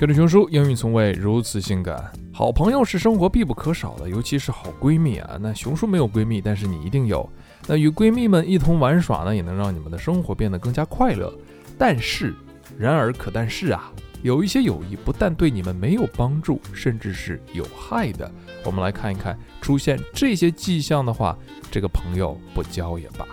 [0.00, 2.10] 跟着熊叔，英语从未如此性感。
[2.32, 5.36] 好朋友是生活必不可少的，尤其是好闺蜜啊。
[5.38, 7.28] 那熊叔没有闺蜜，但是你一定有。
[7.66, 11.30] 那与闺蜜们一同玩耍呢，也能让你们的生活变得更加快乐。
[11.76, 12.34] 但是，
[12.78, 13.92] 然而可但是啊，
[14.22, 18.32] 有一些友谊不但对你们没有帮助，甚至是有害的。
[18.64, 21.36] 我们来看一看，出现这些迹象的话，
[21.70, 23.26] 这个朋友不交也罢。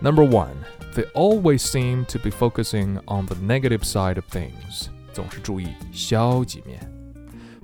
[0.00, 0.56] Number one,
[0.94, 4.90] they always seem to be focusing on the negative side of things.
[5.12, 6.80] 总是注意消极面。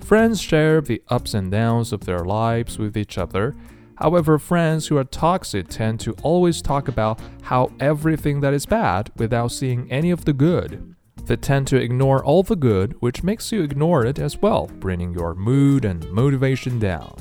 [0.05, 3.53] Friends share the ups and downs of their lives with each other.
[3.95, 9.11] However, friends who are toxic tend to always talk about how everything that is bad
[9.17, 10.95] without seeing any of the good.
[11.25, 15.13] They tend to ignore all the good, which makes you ignore it as well, bringing
[15.13, 17.13] your mood and motivation down.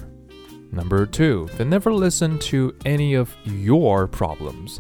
[0.71, 4.79] Number two, they never listen to any of your problems.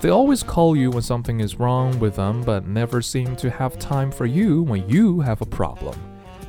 [0.00, 3.80] They always call you when something is wrong with them, but never seem to have
[3.80, 5.98] time for you when you have a problem.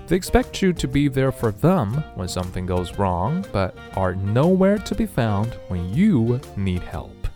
[0.06, 4.78] They expect you to be there for them when something goes wrong, but are nowhere
[4.78, 7.28] to be found when you need help.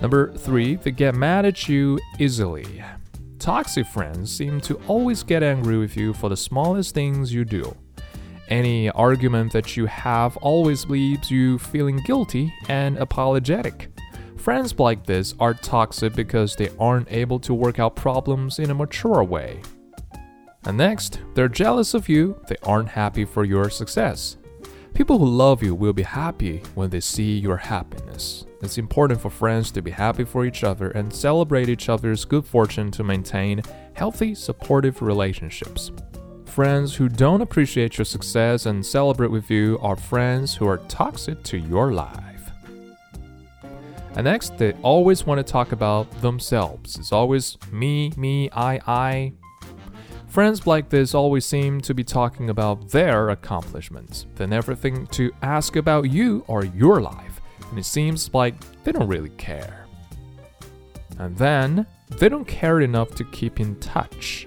[0.00, 2.82] Number three, they get mad at you easily.
[3.40, 7.76] Toxic friends seem to always get angry with you for the smallest things you do.
[8.48, 13.88] Any argument that you have always leaves you feeling guilty and apologetic.
[14.40, 18.74] Friends like this are toxic because they aren't able to work out problems in a
[18.74, 19.60] mature way.
[20.64, 24.38] And next, they're jealous of you, they aren't happy for your success.
[24.94, 28.46] People who love you will be happy when they see your happiness.
[28.62, 32.46] It's important for friends to be happy for each other and celebrate each other's good
[32.46, 35.92] fortune to maintain healthy, supportive relationships.
[36.46, 41.42] Friends who don't appreciate your success and celebrate with you are friends who are toxic
[41.42, 42.29] to your life.
[44.14, 46.98] And next, they always want to talk about themselves.
[46.98, 49.32] It's always me, me, I, I.
[50.28, 54.26] Friends like this always seem to be talking about their accomplishments.
[54.34, 58.92] They never think to ask about you or your life, and it seems like they
[58.92, 59.86] don't really care.
[61.18, 64.46] And then, they don't care enough to keep in touch.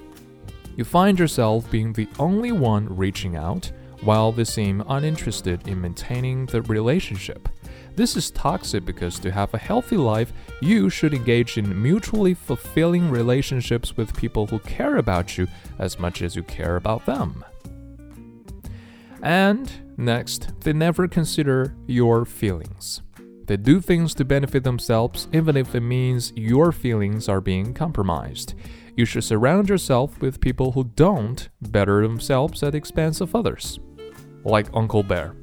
[0.76, 3.72] You find yourself being the only one reaching out,
[4.02, 7.48] while they seem uninterested in maintaining the relationship.
[7.96, 13.09] This is toxic because to have a healthy life, you should engage in mutually fulfilling
[13.09, 17.46] relationships with people who care about you as much as you care about them.
[19.22, 23.02] And next, they never consider your feelings.
[23.46, 28.56] They do things to benefit themselves, even if it means your feelings are being compromised.
[28.96, 33.80] You should surround yourself with people who don't better themselves at the expense of others.
[34.44, 35.36] Like Uncle Bear.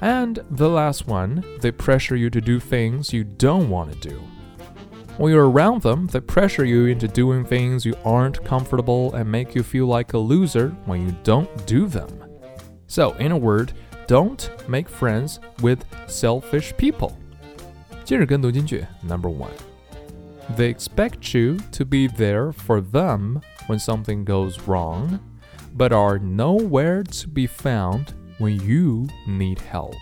[0.00, 4.20] And the last one, they pressure you to do things you don't want to do.
[5.18, 9.54] When you're around them, they pressure you into doing things you aren't comfortable and make
[9.54, 12.08] you feel like a loser when you don't do them.
[12.86, 13.74] So, in a word,
[14.06, 17.16] don't make friends with selfish people.
[18.04, 19.52] 今日跟读金句 Number one.
[20.56, 25.20] They expect you to be there for them when something goes wrong,
[25.74, 29.95] but are nowhere to be found when you need help.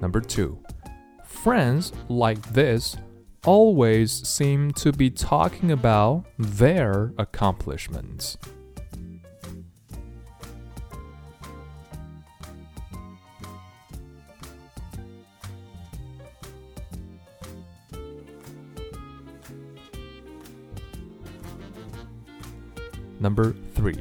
[0.00, 0.58] Number two,
[1.24, 2.96] friends like this
[3.46, 8.36] always seem to be talking about their accomplishments.
[23.24, 23.96] Number three,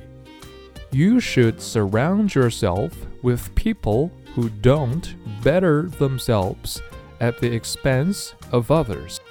[0.91, 2.91] you should surround yourself
[3.21, 6.81] with people who don't better themselves
[7.21, 9.21] at the expense of others.